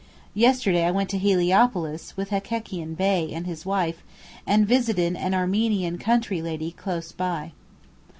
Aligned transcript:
Yesterday 0.33 0.83
I 0.83 0.89
went 0.89 1.09
to 1.11 1.19
Heliopolis 1.19 2.17
with 2.17 2.31
Hekekian 2.31 2.95
Bey 2.97 3.31
and 3.33 3.45
his 3.45 3.67
wife, 3.67 4.01
and 4.47 4.67
visited 4.67 5.15
an 5.15 5.35
Armenian 5.35 5.99
country 5.99 6.41
lady 6.41 6.71
close 6.71 7.11
by. 7.11 7.51